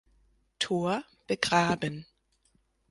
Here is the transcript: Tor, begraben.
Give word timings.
Tor, 0.57 1.03
begraben. 1.27 2.07